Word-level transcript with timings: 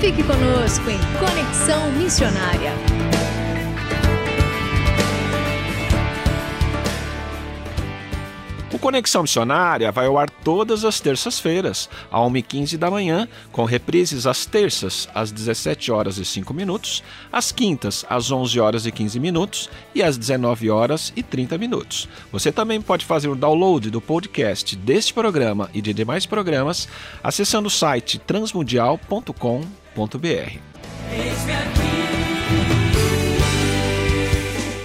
Fique 0.00 0.22
conosco 0.22 0.88
em 0.88 0.98
Conexão 1.18 1.92
Missionária. 1.92 2.72
O 8.72 8.78
Conexão 8.78 9.20
Missionária 9.20 9.92
vai 9.92 10.06
ao 10.06 10.16
ar 10.16 10.30
todas 10.30 10.86
as 10.86 11.00
terças-feiras, 11.00 11.90
às 12.10 12.18
1h15 12.18 12.78
da 12.78 12.90
manhã, 12.90 13.28
com 13.52 13.66
reprises 13.66 14.26
às 14.26 14.46
terças, 14.46 15.06
às 15.14 15.30
17 15.30 15.92
horas 15.92 16.16
e 16.16 16.24
5 16.24 16.54
minutos, 16.54 17.04
às 17.30 17.52
quintas, 17.52 18.06
às 18.08 18.32
11 18.32 18.58
horas 18.58 18.86
e 18.86 18.90
15 18.90 19.20
minutos 19.20 19.68
e 19.94 20.02
às 20.02 20.16
19 20.16 20.70
horas 20.70 21.12
e 21.14 21.22
30 21.22 21.58
minutos. 21.58 22.08
Você 22.32 22.50
também 22.50 22.80
pode 22.80 23.04
fazer 23.04 23.28
o 23.28 23.34
download 23.34 23.90
do 23.90 24.00
podcast 24.00 24.74
deste 24.76 25.12
programa 25.12 25.68
e 25.74 25.82
de 25.82 25.92
demais 25.92 26.24
programas 26.24 26.88
acessando 27.22 27.68
o 27.68 27.70
site 27.70 28.18
transmundial.com.br 28.18 29.89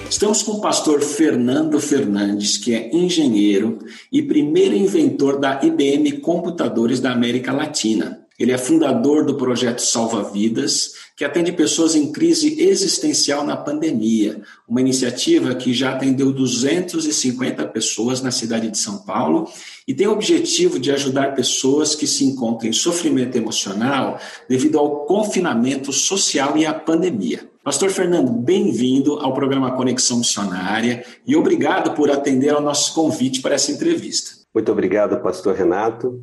Estamos 0.10 0.44
com 0.44 0.54
o 0.54 0.62
pastor 0.62 1.02
Fernando 1.02 1.80
Fernandes, 1.80 2.58
que 2.58 2.74
é 2.74 2.96
engenheiro 2.96 3.80
e 4.12 4.22
primeiro 4.22 4.76
inventor 4.76 5.40
da 5.40 5.62
IBM 5.64 6.20
Computadores 6.20 7.00
da 7.00 7.12
América 7.12 7.52
Latina. 7.52 8.25
Ele 8.38 8.52
é 8.52 8.58
fundador 8.58 9.26
do 9.26 9.36
projeto 9.36 9.80
Salva 9.80 10.22
Vidas, 10.24 10.94
que 11.16 11.24
atende 11.24 11.54
pessoas 11.54 11.96
em 11.96 12.12
crise 12.12 12.62
existencial 12.62 13.46
na 13.46 13.56
pandemia, 13.56 14.42
uma 14.68 14.82
iniciativa 14.82 15.56
que 15.56 15.74
já 15.74 15.92
atendeu 15.92 16.34
250 16.34 17.66
pessoas 17.68 18.22
na 18.22 18.32
cidade 18.32 18.70
de 18.70 18.78
São 18.78 18.98
Paulo 18.98 19.48
e 19.88 19.94
tem 19.94 20.08
o 20.08 20.12
objetivo 20.12 20.78
de 20.78 20.92
ajudar 20.92 21.34
pessoas 21.34 21.96
que 21.96 22.06
se 22.06 22.26
encontram 22.26 22.70
em 22.70 22.74
sofrimento 22.74 23.38
emocional 23.38 24.20
devido 24.50 24.78
ao 24.78 25.06
confinamento 25.06 25.94
social 25.94 26.58
e 26.58 26.66
à 26.66 26.74
pandemia. 26.74 27.50
Pastor 27.64 27.90
Fernando, 27.90 28.32
bem-vindo 28.32 29.14
ao 29.20 29.34
programa 29.34 29.76
Conexão 29.76 30.18
Missionária 30.18 31.06
e 31.26 31.36
obrigado 31.36 31.96
por 31.96 32.12
atender 32.12 32.50
ao 32.50 32.62
nosso 32.62 32.94
convite 32.94 33.42
para 33.42 33.56
essa 33.56 33.72
entrevista. 33.72 34.32
Muito 34.54 34.72
obrigado, 34.72 35.20
pastor 35.22 35.56
Renato. 35.56 36.22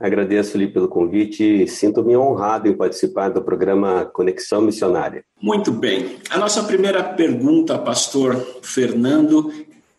Agradeço-lhe 0.00 0.66
pelo 0.66 0.88
convite 0.88 1.44
e 1.44 1.68
sinto-me 1.68 2.16
honrado 2.16 2.66
em 2.66 2.74
participar 2.74 3.28
do 3.28 3.42
programa 3.42 4.06
Conexão 4.06 4.62
Missionária. 4.62 5.22
Muito 5.42 5.70
bem. 5.70 6.16
A 6.30 6.38
nossa 6.38 6.62
primeira 6.62 7.04
pergunta, 7.04 7.78
pastor 7.78 8.34
Fernando, 8.62 9.52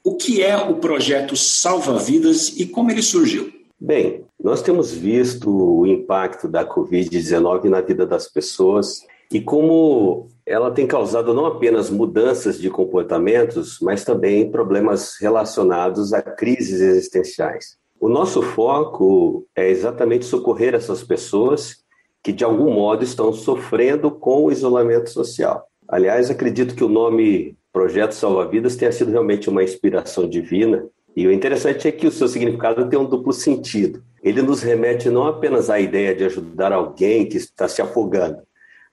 o 0.03 0.15
que 0.15 0.41
é 0.41 0.57
o 0.57 0.77
projeto 0.77 1.35
Salva 1.35 1.99
Vidas 1.99 2.57
e 2.57 2.65
como 2.65 2.89
ele 2.89 3.03
surgiu? 3.03 3.53
Bem, 3.79 4.25
nós 4.43 4.63
temos 4.63 4.91
visto 4.91 5.49
o 5.49 5.85
impacto 5.85 6.47
da 6.47 6.65
Covid-19 6.67 7.65
na 7.65 7.81
vida 7.81 8.05
das 8.05 8.27
pessoas 8.27 9.05
e 9.31 9.39
como 9.39 10.27
ela 10.45 10.71
tem 10.71 10.87
causado 10.87 11.33
não 11.33 11.45
apenas 11.45 11.89
mudanças 11.91 12.59
de 12.59 12.69
comportamentos, 12.69 13.77
mas 13.81 14.03
também 14.03 14.49
problemas 14.49 15.15
relacionados 15.19 16.11
a 16.11 16.21
crises 16.21 16.81
existenciais. 16.81 17.80
O 18.01 18.09
nosso 18.09 18.41
foco 18.41 19.45
é 19.55 19.69
exatamente 19.69 20.25
socorrer 20.25 20.73
essas 20.73 21.03
pessoas 21.03 21.83
que, 22.23 22.33
de 22.33 22.43
algum 22.43 22.73
modo, 22.73 23.03
estão 23.03 23.31
sofrendo 23.31 24.09
com 24.09 24.45
o 24.45 24.51
isolamento 24.51 25.11
social. 25.11 25.67
Aliás, 25.87 26.31
acredito 26.31 26.73
que 26.73 26.83
o 26.83 26.89
nome 26.89 27.55
Projeto 27.71 28.13
Salva 28.13 28.47
Vidas 28.47 28.75
tenha 28.75 28.91
sido 28.91 29.11
realmente 29.11 29.51
uma 29.51 29.63
inspiração 29.63 30.27
divina. 30.27 30.83
E 31.15 31.27
o 31.27 31.31
interessante 31.31 31.87
é 31.87 31.91
que 31.91 32.07
o 32.07 32.11
seu 32.11 32.27
significado 32.27 32.89
tem 32.89 32.97
um 32.97 33.05
duplo 33.05 33.31
sentido. 33.31 34.03
Ele 34.23 34.41
nos 34.41 34.63
remete 34.63 35.07
não 35.07 35.27
apenas 35.27 35.69
à 35.69 35.79
ideia 35.79 36.15
de 36.15 36.23
ajudar 36.23 36.71
alguém 36.73 37.29
que 37.29 37.37
está 37.37 37.67
se 37.67 37.83
afogando, 37.83 38.41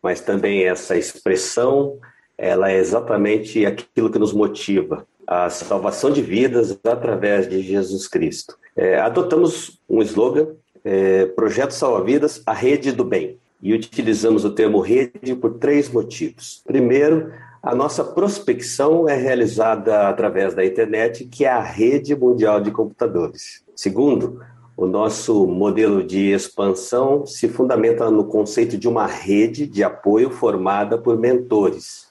mas 0.03 0.21
também 0.21 0.65
essa 0.67 0.99
expressão, 0.99 1.99
ela 2.37 2.71
é 2.71 2.77
exatamente 2.77 3.65
aquilo 3.65 4.11
que 4.11 4.19
nos 4.19 4.35
motiva, 4.35 5.07
a 5.29 5.51
salvação 5.51 6.11
de 6.11 6.23
vidas 6.23 6.79
através 6.83 7.47
de 7.47 7.61
Jesus 7.61 8.09
Cristo. 8.09 8.57
É, 8.75 8.99
adotamos 8.99 9.79
um 9.87 10.01
slogan, 10.01 10.49
é, 10.83 11.27
Projeto 11.27 11.73
Salva 11.73 12.03
Vidas, 12.03 12.43
a 12.47 12.55
rede 12.55 12.93
do 12.93 13.05
bem. 13.05 13.37
E 13.61 13.75
utilizamos 13.75 14.47
o 14.47 14.51
termo 14.51 14.81
rede 14.81 15.35
por 15.35 15.59
três 15.59 15.91
motivos. 15.91 16.63
Primeiro, 16.65 17.31
a 17.63 17.75
nossa 17.75 18.03
prospecção 18.03 19.07
é 19.07 19.17
realizada 19.17 20.09
através 20.09 20.55
da 20.55 20.65
internet, 20.65 21.27
que 21.27 21.45
é 21.45 21.51
a 21.51 21.61
rede 21.61 22.17
mundial 22.17 22.59
de 22.59 22.71
computadores. 22.71 23.63
Segundo, 23.77 24.41
o 24.75 24.87
nosso 24.87 25.47
modelo 25.47 26.03
de 26.03 26.31
expansão 26.31 27.27
se 27.27 27.49
fundamenta 27.49 28.11
no 28.11 28.25
conceito 28.25 28.79
de 28.79 28.89
uma 28.89 29.07
rede 29.07 29.67
de 29.67 29.85
apoio 29.85 30.31
formada 30.31 30.97
por 30.97 31.19
mentores. 31.19 32.09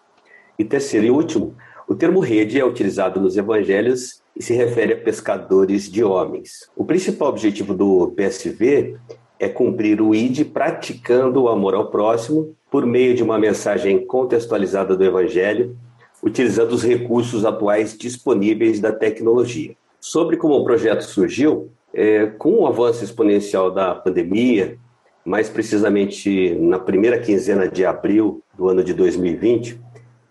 E 0.59 0.65
terceiro 0.65 1.07
e 1.07 1.11
último, 1.11 1.55
o 1.87 1.95
termo 1.95 2.19
rede 2.19 2.59
é 2.59 2.65
utilizado 2.65 3.19
nos 3.19 3.37
evangelhos 3.37 4.21
e 4.35 4.43
se 4.43 4.53
refere 4.53 4.93
a 4.93 4.97
pescadores 4.97 5.89
de 5.89 6.03
homens. 6.03 6.69
O 6.75 6.83
principal 6.83 7.29
objetivo 7.29 7.73
do 7.73 8.13
PSV 8.15 8.97
é 9.39 9.47
cumprir 9.47 10.01
o 10.01 10.13
ID 10.13 10.45
praticando 10.51 11.43
o 11.43 11.47
amor 11.47 11.73
ao 11.73 11.89
próximo 11.89 12.55
por 12.69 12.85
meio 12.85 13.15
de 13.15 13.23
uma 13.23 13.39
mensagem 13.39 14.05
contextualizada 14.05 14.97
do 14.97 15.03
evangelho, 15.05 15.77
utilizando 16.21 16.73
os 16.73 16.83
recursos 16.83 17.45
atuais 17.45 17.97
disponíveis 17.97 18.81
da 18.81 18.91
tecnologia. 18.91 19.73
Sobre 19.99 20.35
como 20.35 20.55
o 20.55 20.65
projeto 20.65 21.03
surgiu, 21.03 21.71
é, 21.93 22.25
com 22.25 22.63
o 22.63 22.67
avanço 22.67 23.03
exponencial 23.03 23.71
da 23.71 23.95
pandemia, 23.95 24.77
mais 25.23 25.49
precisamente 25.49 26.53
na 26.55 26.79
primeira 26.79 27.19
quinzena 27.19 27.67
de 27.67 27.85
abril 27.85 28.41
do 28.57 28.67
ano 28.67 28.83
de 28.83 28.93
2020, 28.93 29.79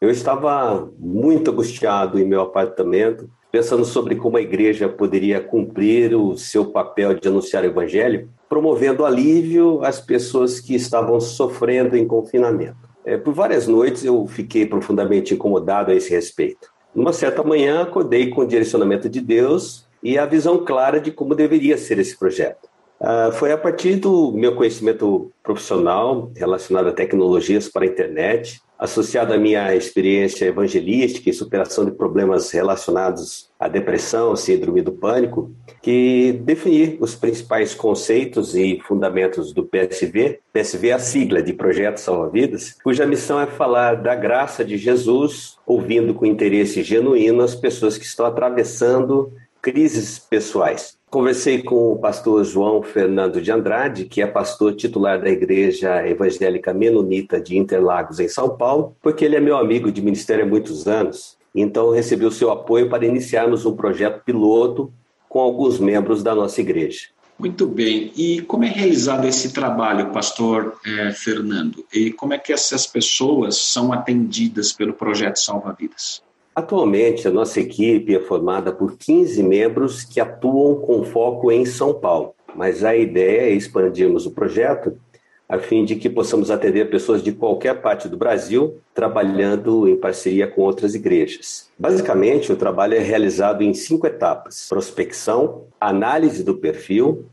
eu 0.00 0.10
estava 0.10 0.90
muito 0.98 1.50
angustiado 1.50 2.18
em 2.18 2.24
meu 2.24 2.40
apartamento, 2.40 3.28
pensando 3.50 3.84
sobre 3.84 4.16
como 4.16 4.36
a 4.36 4.42
igreja 4.42 4.88
poderia 4.88 5.40
cumprir 5.40 6.14
o 6.14 6.36
seu 6.36 6.66
papel 6.66 7.14
de 7.14 7.28
anunciar 7.28 7.62
o 7.62 7.66
evangelho, 7.66 8.28
promovendo 8.48 9.04
alívio 9.04 9.80
às 9.82 10.00
pessoas 10.00 10.60
que 10.60 10.74
estavam 10.74 11.18
sofrendo 11.20 11.96
em 11.96 12.06
confinamento. 12.06 12.86
É, 13.04 13.16
por 13.16 13.32
várias 13.32 13.66
noites 13.66 14.04
eu 14.04 14.26
fiquei 14.26 14.66
profundamente 14.66 15.32
incomodado 15.32 15.90
a 15.90 15.94
esse 15.94 16.10
respeito. 16.10 16.68
Numa 16.94 17.12
certa 17.12 17.42
manhã, 17.42 17.82
acordei 17.82 18.30
com 18.30 18.42
o 18.42 18.46
direcionamento 18.46 19.08
de 19.08 19.20
Deus 19.20 19.86
e 20.02 20.18
a 20.18 20.26
visão 20.26 20.64
clara 20.64 21.00
de 21.00 21.10
como 21.10 21.34
deveria 21.34 21.78
ser 21.78 21.98
esse 21.98 22.18
projeto. 22.18 22.68
Uh, 23.00 23.30
foi 23.32 23.52
a 23.52 23.58
partir 23.58 23.96
do 23.96 24.32
meu 24.32 24.56
conhecimento 24.56 25.30
profissional 25.42 26.30
relacionado 26.34 26.88
a 26.88 26.92
tecnologias 26.92 27.68
para 27.68 27.84
a 27.84 27.86
internet, 27.86 28.60
associado 28.78 29.32
à 29.32 29.38
minha 29.38 29.74
experiência 29.74 30.44
evangelística 30.46 31.30
e 31.30 31.32
superação 31.32 31.84
de 31.84 31.92
problemas 31.92 32.50
relacionados 32.50 33.50
à 33.58 33.68
depressão, 33.68 34.36
síndrome 34.36 34.82
do 34.82 34.92
pânico, 34.92 35.50
que 35.82 36.32
defini 36.44 36.98
os 37.00 37.14
principais 37.14 37.74
conceitos 37.74 38.54
e 38.54 38.80
fundamentos 38.86 39.52
do 39.52 39.64
PSV. 39.64 40.40
PSV 40.52 40.88
é 40.88 40.92
a 40.92 40.98
sigla 40.98 41.42
de 41.42 41.52
Projeto 41.52 41.98
Salva 41.98 42.28
Vidas, 42.28 42.76
cuja 42.82 43.06
missão 43.06 43.40
é 43.40 43.46
falar 43.46 43.94
da 43.94 44.14
graça 44.14 44.64
de 44.64 44.76
Jesus, 44.76 45.56
ouvindo 45.66 46.12
com 46.12 46.26
interesse 46.26 46.82
genuíno 46.82 47.42
as 47.42 47.54
pessoas 47.54 47.96
que 47.96 48.04
estão 48.04 48.26
atravessando 48.26 49.32
crises 49.62 50.18
pessoais 50.18 50.96
Conversei 51.08 51.62
com 51.62 51.92
o 51.92 51.98
pastor 51.98 52.44
João 52.44 52.82
Fernando 52.82 53.40
de 53.40 53.52
Andrade, 53.52 54.06
que 54.06 54.20
é 54.20 54.26
pastor 54.26 54.74
titular 54.74 55.20
da 55.20 55.30
Igreja 55.30 56.06
Evangélica 56.06 56.74
Menonita 56.74 57.40
de 57.40 57.56
Interlagos, 57.56 58.18
em 58.18 58.28
São 58.28 58.56
Paulo, 58.56 58.96
porque 59.00 59.24
ele 59.24 59.36
é 59.36 59.40
meu 59.40 59.56
amigo 59.56 59.90
de 59.92 60.02
ministério 60.02 60.44
há 60.44 60.48
muitos 60.48 60.88
anos. 60.88 61.38
Então, 61.54 61.90
recebi 61.90 62.26
o 62.26 62.30
seu 62.30 62.50
apoio 62.50 62.90
para 62.90 63.06
iniciarmos 63.06 63.64
um 63.64 63.76
projeto 63.76 64.24
piloto 64.24 64.92
com 65.28 65.38
alguns 65.38 65.78
membros 65.78 66.24
da 66.24 66.34
nossa 66.34 66.60
igreja. 66.60 67.08
Muito 67.38 67.66
bem. 67.66 68.12
E 68.16 68.42
como 68.42 68.64
é 68.64 68.68
realizado 68.68 69.26
esse 69.26 69.52
trabalho, 69.52 70.10
pastor 70.10 70.76
é, 70.84 71.12
Fernando? 71.12 71.84
E 71.92 72.10
como 72.10 72.34
é 72.34 72.38
que 72.38 72.52
essas 72.52 72.86
pessoas 72.86 73.56
são 73.56 73.92
atendidas 73.92 74.72
pelo 74.72 74.92
projeto 74.92 75.36
Salva 75.36 75.76
Vidas? 75.78 76.22
Atualmente, 76.56 77.28
a 77.28 77.30
nossa 77.30 77.60
equipe 77.60 78.16
é 78.16 78.18
formada 78.18 78.72
por 78.72 78.96
15 78.96 79.42
membros 79.42 80.02
que 80.02 80.18
atuam 80.18 80.76
com 80.76 81.04
foco 81.04 81.52
em 81.52 81.66
São 81.66 81.92
Paulo, 81.92 82.34
mas 82.54 82.82
a 82.82 82.96
ideia 82.96 83.42
é 83.42 83.50
expandirmos 83.50 84.24
o 84.24 84.30
projeto 84.30 84.98
a 85.46 85.58
fim 85.58 85.84
de 85.84 85.96
que 85.96 86.08
possamos 86.08 86.50
atender 86.50 86.88
pessoas 86.88 87.22
de 87.22 87.30
qualquer 87.30 87.82
parte 87.82 88.08
do 88.08 88.16
Brasil, 88.16 88.78
trabalhando 88.94 89.86
em 89.86 89.96
parceria 89.96 90.46
com 90.46 90.62
outras 90.62 90.94
igrejas. 90.94 91.68
Basicamente, 91.78 92.50
o 92.50 92.56
trabalho 92.56 92.94
é 92.94 93.00
realizado 93.00 93.62
em 93.62 93.74
cinco 93.74 94.06
etapas: 94.06 94.66
prospecção, 94.66 95.64
análise 95.78 96.42
do 96.42 96.54
perfil, 96.54 97.26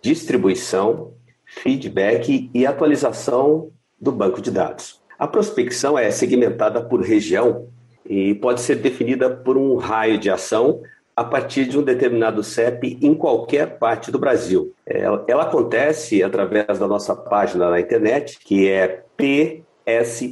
distribuição, 0.00 1.10
feedback 1.44 2.48
e 2.54 2.64
atualização 2.64 3.72
do 4.00 4.12
banco 4.12 4.40
de 4.40 4.52
dados. 4.52 5.00
A 5.18 5.26
prospecção 5.26 5.98
é 5.98 6.08
segmentada 6.12 6.80
por 6.80 7.02
região 7.02 7.66
e 8.10 8.34
pode 8.34 8.60
ser 8.60 8.74
definida 8.74 9.30
por 9.30 9.56
um 9.56 9.76
raio 9.76 10.18
de 10.18 10.28
ação 10.28 10.82
a 11.14 11.22
partir 11.22 11.66
de 11.66 11.78
um 11.78 11.82
determinado 11.82 12.42
CEP 12.42 12.98
em 13.00 13.14
qualquer 13.14 13.78
parte 13.78 14.10
do 14.10 14.18
Brasil. 14.18 14.74
Ela, 14.84 15.24
ela 15.28 15.42
acontece 15.44 16.20
através 16.20 16.76
da 16.80 16.88
nossa 16.88 17.14
página 17.14 17.70
na 17.70 17.78
internet, 17.78 18.40
que 18.40 18.68
é 18.68 19.04
psv.org.br, 19.16 20.26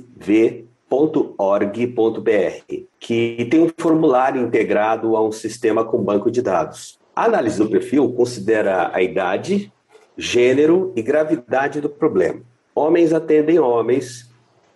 que 2.98 3.46
tem 3.48 3.62
um 3.62 3.70
formulário 3.78 4.42
integrado 4.42 5.14
a 5.14 5.24
um 5.24 5.30
sistema 5.30 5.84
com 5.84 6.02
banco 6.02 6.32
de 6.32 6.42
dados. 6.42 6.98
A 7.14 7.26
análise 7.26 7.58
do 7.58 7.70
perfil 7.70 8.12
considera 8.12 8.90
a 8.92 9.00
idade, 9.00 9.72
gênero 10.16 10.92
e 10.96 11.02
gravidade 11.02 11.80
do 11.80 11.88
problema. 11.88 12.40
Homens 12.74 13.12
atendem 13.12 13.60
homens, 13.60 14.28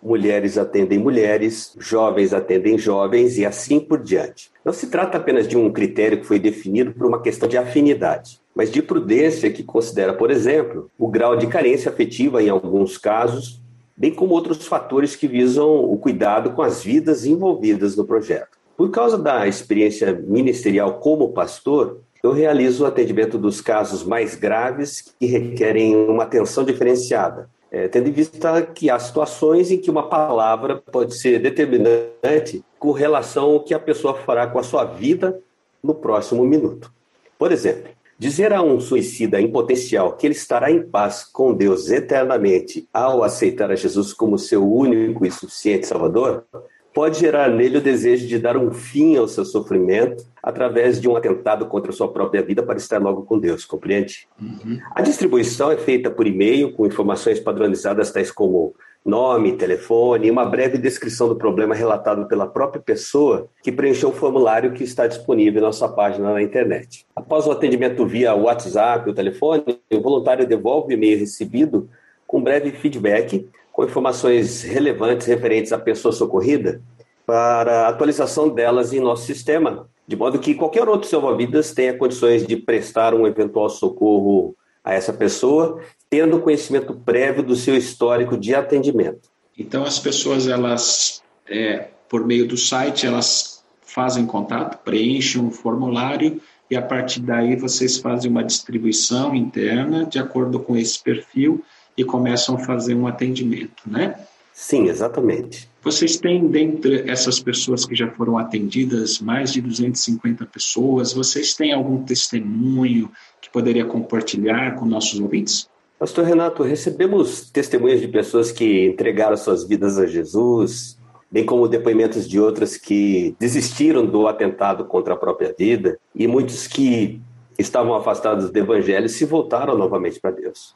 mulheres 0.03 0.57
atendem 0.57 0.99
mulheres, 0.99 1.75
jovens 1.79 2.33
atendem 2.33 2.77
jovens 2.77 3.37
e 3.37 3.45
assim 3.45 3.79
por 3.79 4.01
diante. 4.01 4.51
Não 4.63 4.73
se 4.73 4.87
trata 4.87 5.17
apenas 5.17 5.47
de 5.47 5.57
um 5.57 5.71
critério 5.71 6.19
que 6.19 6.25
foi 6.25 6.39
definido 6.39 6.91
por 6.91 7.05
uma 7.07 7.21
questão 7.21 7.47
de 7.47 7.57
afinidade, 7.57 8.39
mas 8.55 8.71
de 8.71 8.81
prudência 8.81 9.51
que 9.51 9.63
considera, 9.63 10.13
por 10.13 10.29
exemplo, 10.29 10.89
o 10.97 11.07
grau 11.07 11.37
de 11.37 11.47
carência 11.47 11.91
afetiva 11.91 12.41
em 12.41 12.49
alguns 12.49 12.97
casos, 12.97 13.61
bem 13.95 14.13
como 14.13 14.33
outros 14.33 14.65
fatores 14.65 15.15
que 15.15 15.27
visam 15.27 15.69
o 15.69 15.97
cuidado 15.97 16.51
com 16.51 16.61
as 16.61 16.83
vidas 16.83 17.25
envolvidas 17.25 17.95
no 17.95 18.05
projeto. 18.05 18.57
Por 18.75 18.89
causa 18.89 19.17
da 19.17 19.47
experiência 19.47 20.11
ministerial 20.13 20.95
como 20.99 21.31
pastor, 21.31 21.99
eu 22.23 22.31
realizo 22.31 22.83
o 22.83 22.87
atendimento 22.87 23.37
dos 23.37 23.59
casos 23.59 24.03
mais 24.03 24.33
graves 24.33 25.13
que 25.19 25.25
requerem 25.25 25.95
uma 25.95 26.23
atenção 26.23 26.63
diferenciada, 26.63 27.49
é, 27.73 27.87
tendo 27.87 28.07
em 28.07 28.11
vista 28.11 28.61
que 28.61 28.87
há 28.87 28.99
situações 28.99 29.71
em 29.71 29.79
que 29.79 29.89
uma 29.89 30.07
palavra 30.07 30.75
pode 30.75 31.15
ser 31.15 31.39
determinante 31.39 32.63
com 32.77 32.91
relação 32.91 33.53
ao 33.53 33.63
que 33.63 33.73
a 33.73 33.79
pessoa 33.79 34.13
fará 34.13 34.45
com 34.45 34.59
a 34.59 34.63
sua 34.63 34.83
vida 34.83 35.41
no 35.81 35.95
próximo 35.95 36.45
minuto. 36.45 36.93
Por 37.35 37.51
exemplo, 37.51 37.91
dizer 38.19 38.53
a 38.53 38.61
um 38.61 38.79
suicida 38.79 39.41
em 39.41 39.51
potencial 39.51 40.13
que 40.13 40.27
ele 40.27 40.35
estará 40.35 40.69
em 40.69 40.83
paz 40.83 41.23
com 41.23 41.51
Deus 41.51 41.89
eternamente 41.89 42.87
ao 42.93 43.23
aceitar 43.23 43.71
a 43.71 43.75
Jesus 43.75 44.13
como 44.13 44.37
seu 44.37 44.71
único 44.71 45.25
e 45.25 45.31
suficiente 45.31 45.87
Salvador 45.87 46.45
pode 46.93 47.19
gerar 47.19 47.49
nele 47.49 47.77
o 47.77 47.81
desejo 47.81 48.27
de 48.27 48.37
dar 48.37 48.55
um 48.55 48.71
fim 48.71 49.17
ao 49.17 49.27
seu 49.27 49.43
sofrimento 49.43 50.25
através 50.41 51.01
de 51.01 51.09
um 51.09 51.15
atentado 51.15 51.65
contra 51.65 51.91
a 51.91 51.95
sua 51.95 52.11
própria 52.11 52.43
vida 52.43 52.61
para 52.61 52.77
estar 52.77 53.01
logo 53.01 53.23
com 53.23 53.39
Deus, 53.39 53.65
compreende? 53.65 54.27
Uhum. 54.39 54.79
A 54.93 55.01
distribuição 55.01 55.71
é 55.71 55.77
feita 55.77 56.11
por 56.11 56.27
e-mail 56.27 56.73
com 56.73 56.85
informações 56.85 57.39
padronizadas 57.39 58.11
tais 58.11 58.31
como 58.31 58.75
nome, 59.05 59.53
telefone 59.53 60.27
e 60.27 60.31
uma 60.31 60.45
breve 60.45 60.77
descrição 60.77 61.27
do 61.27 61.35
problema 61.35 61.75
relatado 61.75 62.27
pela 62.27 62.47
própria 62.47 62.81
pessoa 62.81 63.47
que 63.61 63.71
preencheu 63.71 64.09
o 64.09 64.13
formulário 64.13 64.71
que 64.73 64.83
está 64.83 65.07
disponível 65.07 65.59
em 65.59 65.65
nossa 65.65 65.89
página 65.89 66.33
na 66.33 66.41
internet. 66.41 67.05
Após 67.15 67.45
o 67.45 67.51
atendimento 67.51 68.05
via 68.05 68.33
WhatsApp 68.33 69.07
ou 69.07 69.15
telefone, 69.15 69.79
o 69.91 70.01
voluntário 70.01 70.47
devolve 70.47 70.93
o 70.93 70.97
e-mail 70.97 71.19
recebido 71.19 71.89
com 72.33 72.41
breve 72.41 72.71
feedback 72.71 73.47
com 73.71 73.85
informações 73.85 74.63
relevantes 74.63 75.27
referentes 75.27 75.71
à 75.71 75.77
pessoa 75.77 76.11
socorrida 76.11 76.81
para 77.27 77.87
atualização 77.87 78.49
delas 78.49 78.91
em 78.91 78.99
nosso 78.99 79.27
sistema, 79.27 79.87
de 80.07 80.15
modo 80.15 80.39
que 80.39 80.55
qualquer 80.55 80.89
outro 80.89 81.07
salva-vidas 81.07 81.73
tenha 81.73 81.95
condições 81.95 82.43
de 82.45 82.57
prestar 82.57 83.13
um 83.13 83.27
eventual 83.27 83.69
socorro 83.69 84.55
a 84.83 84.95
essa 84.95 85.13
pessoa, 85.13 85.79
tendo 86.09 86.39
conhecimento 86.39 86.95
prévio 87.05 87.43
do 87.43 87.55
seu 87.55 87.77
histórico 87.77 88.35
de 88.35 88.55
atendimento. 88.55 89.29
Então, 89.55 89.83
as 89.83 89.99
pessoas, 89.99 90.47
elas, 90.47 91.21
é, 91.47 91.89
por 92.09 92.25
meio 92.25 92.47
do 92.47 92.57
site, 92.57 93.05
elas 93.05 93.63
fazem 93.79 94.25
contato, 94.25 94.83
preenchem 94.83 95.39
um 95.39 95.51
formulário 95.51 96.41
e 96.69 96.75
a 96.75 96.81
partir 96.81 97.19
daí 97.19 97.55
vocês 97.55 97.99
fazem 97.99 98.31
uma 98.31 98.43
distribuição 98.43 99.35
interna 99.35 100.03
de 100.03 100.17
acordo 100.17 100.59
com 100.59 100.75
esse 100.75 101.01
perfil 101.01 101.63
e 101.97 102.03
começam 102.03 102.55
a 102.55 102.59
fazer 102.59 102.95
um 102.95 103.07
atendimento, 103.07 103.83
né? 103.85 104.15
Sim, 104.53 104.87
exatamente. 104.87 105.67
Vocês 105.83 106.15
têm, 106.17 106.47
dentre 106.47 107.09
essas 107.09 107.39
pessoas 107.39 107.85
que 107.85 107.95
já 107.95 108.09
foram 108.11 108.37
atendidas, 108.37 109.19
mais 109.19 109.51
de 109.51 109.59
250 109.59 110.45
pessoas, 110.45 111.11
vocês 111.11 111.55
têm 111.55 111.73
algum 111.73 112.03
testemunho 112.03 113.11
que 113.41 113.49
poderia 113.49 113.83
compartilhar 113.83 114.75
com 114.75 114.85
nossos 114.85 115.19
ouvintes? 115.19 115.67
Pastor 115.97 116.25
Renato, 116.25 116.63
recebemos 116.63 117.49
testemunhos 117.49 117.99
de 117.99 118.07
pessoas 118.07 118.51
que 118.51 118.85
entregaram 118.85 119.35
suas 119.35 119.63
vidas 119.63 119.97
a 119.97 120.05
Jesus, 120.05 120.97
bem 121.31 121.45
como 121.45 121.67
depoimentos 121.67 122.29
de 122.29 122.39
outras 122.39 122.77
que 122.77 123.35
desistiram 123.39 124.05
do 124.05 124.27
atentado 124.27 124.85
contra 124.85 125.15
a 125.15 125.17
própria 125.17 125.53
vida 125.57 125.97
e 126.13 126.27
muitos 126.27 126.67
que 126.67 127.19
estavam 127.57 127.95
afastados 127.95 128.51
do 128.51 128.57
evangelho 128.57 129.09
se 129.09 129.25
voltaram 129.25 129.77
novamente 129.77 130.19
para 130.19 130.31
Deus. 130.31 130.75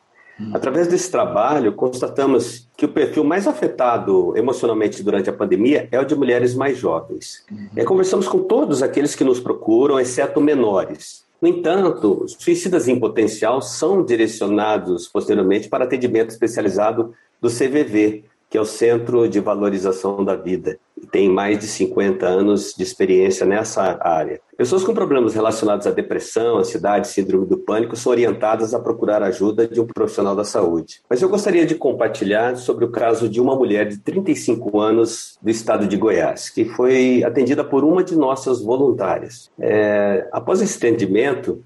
Através 0.54 0.88
desse 0.88 1.10
trabalho, 1.10 1.74
constatamos 1.74 2.68
que 2.78 2.86
o 2.86 2.90
perfil 2.90 3.24
mais 3.24 3.48
afetado 3.48 4.38
emocionalmente 4.38 5.02
durante 5.02 5.30
a 5.30 5.34
pandemia 5.34 5.88
é 5.92 6.00
o 6.00 6.06
de 6.06 6.16
mulheres 6.16 6.54
mais 6.54 6.78
jovens. 6.78 7.44
Uhum. 7.52 7.86
conversamos 7.86 8.28
com 8.28 8.44
todos 8.44 8.84
aqueles 8.84 9.16
que 9.16 9.24
nos 9.24 9.40
procuram, 9.40 10.00
exceto 10.00 10.40
menores. 10.40 11.26
No 11.42 11.48
entanto, 11.48 12.26
suicidas 12.28 12.88
em 12.88 13.00
potencial 13.00 13.62
são 13.62 14.04
direcionados 14.04 15.08
posteriormente 15.08 15.70
para 15.70 15.86
atendimento 15.86 16.30
especializado 16.30 17.14
do 17.40 17.50
CVV, 17.50 18.26
que 18.50 18.58
é 18.58 18.62
o 18.62 18.66
Centro 18.66 19.28
de 19.28 19.40
Valorização 19.40 20.24
da 20.24 20.36
Vida, 20.36 20.80
tem 21.12 21.30
mais 21.30 21.60
de 21.60 21.68
50 21.68 22.26
anos 22.26 22.74
de 22.76 22.84
experiência 22.84 23.46
nessa 23.46 23.98
área. 24.02 24.40
Pessoas 24.58 24.84
com 24.84 24.94
problemas 24.94 25.36
relacionados 25.36 25.86
à 25.86 25.92
depressão, 25.92 26.58
ansiedade, 26.58 27.08
síndrome 27.08 27.46
do 27.46 27.58
pânico 27.58 27.96
são 27.96 28.12
orientadas 28.12 28.74
a 28.74 28.80
procurar 28.80 29.22
ajuda 29.22 29.68
de 29.68 29.80
um 29.80 29.86
profissional 29.86 30.36
da 30.36 30.44
saúde. 30.44 31.02
Mas 31.10 31.22
eu 31.22 31.30
gostaria 31.30 31.66
de 31.66 31.76
compartilhar 31.76 32.56
sobre 32.58 32.84
o 32.84 32.90
caso 32.90 33.30
de 33.30 33.40
uma 33.40 33.56
mulher 33.56 33.88
de 33.88 34.00
35 34.00 34.80
anos 34.80 35.38
do 35.42 35.50
estado 35.50 35.88
de 35.88 35.96
Goiás, 35.96 36.50
que 36.50 36.66
foi 36.66 37.24
atendida 37.24 37.64
por 37.64 37.84
uma 37.84 38.04
de 38.04 38.16
nossas 38.16 38.62
voluntárias. 38.62 39.52
É, 39.60 40.28
após 40.32 40.62
esse 40.62 40.78
atendimento, 40.78 41.64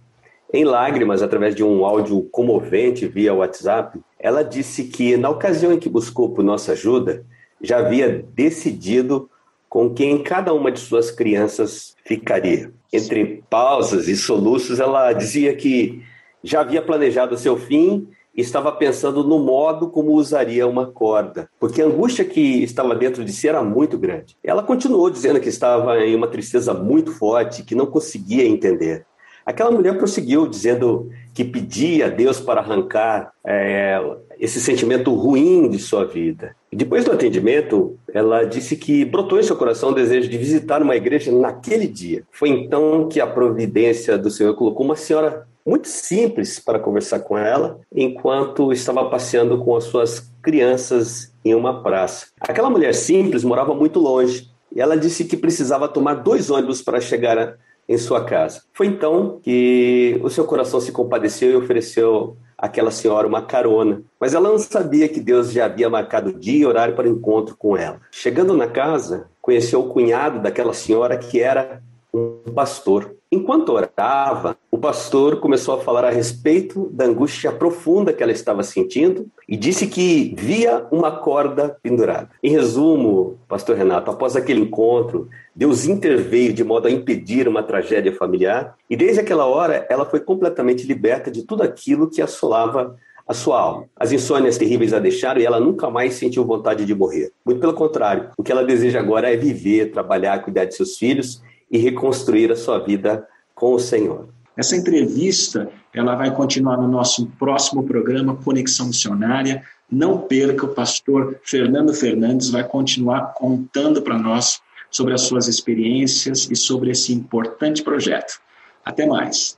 em 0.54 0.66
lágrimas, 0.66 1.22
através 1.22 1.56
de 1.56 1.64
um 1.64 1.86
áudio 1.86 2.24
comovente 2.30 3.08
via 3.08 3.34
WhatsApp, 3.34 3.98
ela 4.22 4.44
disse 4.44 4.84
que, 4.86 5.18
na 5.18 5.30
ocasião 5.30 5.74
em 5.74 5.80
que 5.80 5.90
buscou 5.90 6.30
por 6.30 6.44
nossa 6.44 6.74
ajuda, 6.74 7.26
já 7.60 7.80
havia 7.80 8.24
decidido 8.34 9.30
com 9.68 9.90
quem 9.90 10.22
cada 10.22 10.54
uma 10.54 10.72
de 10.72 10.80
suas 10.80 11.10
crianças 11.10 11.96
ficaria. 12.06 12.72
Entre 12.94 13.44
pausas 13.50 14.08
e 14.08 14.16
soluços, 14.16 14.80
ela 14.80 15.12
dizia 15.14 15.56
que 15.56 16.04
já 16.44 16.62
havia 16.62 16.82
planejado 16.82 17.38
seu 17.38 17.58
fim 17.58 18.08
e 18.36 18.42
estava 18.42 18.72
pensando 18.72 19.24
no 19.24 19.40
modo 19.40 19.90
como 19.90 20.14
usaria 20.14 20.68
uma 20.68 20.88
corda, 20.88 21.50
porque 21.60 21.82
a 21.82 21.86
angústia 21.86 22.24
que 22.24 22.64
estava 22.64 22.96
dentro 22.96 23.26
de 23.26 23.34
si 23.34 23.48
era 23.48 23.62
muito 23.62 23.98
grande. 23.98 24.38
Ela 24.44 24.64
continuou 24.64 25.10
dizendo 25.10 25.40
que 25.40 25.50
estava 25.50 26.00
em 26.00 26.16
uma 26.16 26.28
tristeza 26.28 26.74
muito 26.74 27.12
forte, 27.12 27.64
que 27.64 27.76
não 27.76 27.86
conseguia 27.86 28.46
entender. 28.46 29.06
Aquela 29.46 29.72
mulher 29.72 29.98
prosseguiu 29.98 30.48
dizendo 30.48 31.10
que 31.34 31.44
pedia 31.44 32.08
a 32.08 32.10
Deus 32.10 32.40
para 32.40 32.62
arrancar 32.62 33.32
é, 33.46 34.00
esse 34.40 34.60
sentimento 34.60 35.14
ruim 35.14 35.70
de 35.70 35.80
sua 35.80 36.06
vida. 36.06 36.56
Depois 36.72 37.06
do 37.06 37.12
atendimento, 37.12 37.98
ela 38.14 38.44
disse 38.44 38.76
que 38.76 39.06
brotou 39.06 39.40
em 39.40 39.44
seu 39.44 39.56
coração 39.56 39.90
o 39.90 39.96
desejo 39.96 40.30
de 40.30 40.38
visitar 40.38 40.82
uma 40.82 40.96
igreja 40.96 41.32
naquele 41.32 41.88
dia. 41.88 42.24
Foi 42.32 42.50
então 42.50 43.08
que 43.08 43.20
a 43.20 43.28
providência 43.28 44.18
do 44.18 44.30
Senhor 44.30 44.56
colocou 44.56 44.86
uma 44.86 44.96
senhora 44.96 45.48
muito 45.66 45.88
simples 45.88 46.60
para 46.60 46.80
conversar 46.80 47.20
com 47.20 47.38
ela, 47.38 47.80
enquanto 47.94 48.74
estava 48.74 49.10
passeando 49.10 49.60
com 49.64 49.76
as 49.76 49.86
suas 49.86 50.32
crianças 50.42 51.32
em 51.46 51.54
uma 51.54 51.84
praça. 51.84 52.28
Aquela 52.40 52.70
mulher 52.70 52.94
simples 52.94 53.44
morava 53.44 53.74
muito 53.74 54.00
longe 54.00 54.50
e 54.74 54.80
ela 54.80 54.98
disse 54.98 55.26
que 55.26 55.38
precisava 55.38 55.88
tomar 55.88 56.16
dois 56.16 56.50
ônibus 56.50 56.82
para 56.82 57.02
chegar 57.02 57.58
em 57.88 57.98
sua 57.98 58.24
casa. 58.24 58.62
Foi 58.74 58.88
então 58.88 59.40
que 59.44 60.20
o 60.24 60.30
seu 60.30 60.46
coração 60.46 60.80
se 60.80 60.92
compadeceu 60.92 61.52
e 61.52 61.56
ofereceu 61.56 62.38
àquela 62.58 62.92
senhora 62.92 63.28
uma 63.28 63.42
carona. 63.42 64.02
Mas 64.20 64.34
ela 64.34 64.50
não 64.50 64.60
sabia 64.60 65.10
que 65.10 65.20
Deus 65.20 65.52
já 65.52 65.66
havia 65.66 65.90
marcado 65.90 66.32
dia 66.32 66.60
e 66.60 66.66
horário 66.66 66.96
para 66.96 67.08
o 67.08 67.12
encontro 67.12 67.56
com 67.58 67.76
ela. 67.76 68.00
Chegando 68.12 68.56
na 68.56 68.68
casa, 68.68 69.28
conheceu 69.42 69.82
o 69.82 69.90
cunhado 69.90 70.40
daquela 70.40 70.74
senhora 70.74 71.18
que 71.18 71.40
era 71.40 71.82
um 72.14 72.54
pastor. 72.54 73.16
Enquanto 73.32 73.70
orava, 73.70 74.58
pastor 74.82 75.40
começou 75.40 75.76
a 75.76 75.80
falar 75.80 76.04
a 76.04 76.10
respeito 76.10 76.90
da 76.92 77.06
angústia 77.06 77.52
profunda 77.52 78.12
que 78.12 78.24
ela 78.24 78.32
estava 78.32 78.64
sentindo 78.64 79.28
e 79.48 79.56
disse 79.56 79.86
que 79.86 80.34
via 80.38 80.86
uma 80.92 81.12
corda 81.12 81.78
pendurada. 81.84 82.32
Em 82.42 82.50
resumo, 82.50 83.38
pastor 83.48 83.78
Renato, 83.78 84.10
após 84.10 84.36
aquele 84.36 84.62
encontro, 84.62 85.30
Deus 85.56 85.86
interveio 85.86 86.52
de 86.52 86.64
modo 86.64 86.88
a 86.88 86.92
impedir 86.92 87.48
uma 87.48 87.62
tragédia 87.62 88.14
familiar 88.14 88.76
e 88.90 88.98
desde 88.98 89.20
aquela 89.20 89.46
hora 89.46 89.86
ela 89.90 90.04
foi 90.04 90.20
completamente 90.20 90.88
liberta 90.88 91.30
de 91.30 91.44
tudo 91.44 91.62
aquilo 91.62 92.10
que 92.10 92.22
assolava 92.22 92.98
a 93.28 93.34
sua 93.34 93.60
alma. 93.62 93.86
As 93.96 94.12
insônias 94.12 94.58
terríveis 94.58 94.94
a 94.94 95.00
deixaram 95.00 95.40
e 95.40 95.46
ela 95.46 95.60
nunca 95.60 95.90
mais 95.90 96.16
sentiu 96.16 96.44
vontade 96.44 96.86
de 96.86 96.96
morrer. 96.96 97.32
Muito 97.46 97.62
pelo 97.62 97.74
contrário, 97.74 98.32
o 98.36 98.44
que 98.44 98.52
ela 98.52 98.64
deseja 98.64 99.00
agora 99.00 99.32
é 99.32 99.38
viver, 99.38 99.92
trabalhar, 99.92 100.40
cuidar 100.40 100.66
de 100.66 100.76
seus 100.76 100.98
filhos 100.98 101.42
e 101.70 101.78
reconstruir 101.78 102.52
a 102.52 102.56
sua 102.56 102.80
vida 102.80 103.28
com 103.54 103.74
o 103.74 103.80
Senhor. 103.80 104.28
Essa 104.56 104.76
entrevista 104.76 105.70
ela 105.94 106.16
vai 106.16 106.34
continuar 106.34 106.78
no 106.78 106.88
nosso 106.88 107.28
próximo 107.40 107.84
programa 107.84 108.36
Conexão 108.36 108.88
Missionária. 108.88 109.64
Não 109.90 110.20
perca, 110.20 110.66
o 110.66 110.74
pastor 110.74 111.40
Fernando 111.44 111.94
Fernandes 111.94 112.50
vai 112.50 112.64
continuar 112.64 113.34
contando 113.34 114.02
para 114.02 114.18
nós 114.18 114.62
sobre 114.90 115.14
as 115.14 115.22
suas 115.22 115.48
experiências 115.48 116.50
e 116.52 116.56
sobre 116.56 116.92
esse 116.92 117.14
importante 117.14 117.82
projeto. 117.82 118.40
Até 118.84 119.06
mais. 119.06 119.58